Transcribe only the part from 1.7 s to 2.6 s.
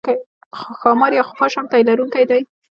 تی لرونکی دی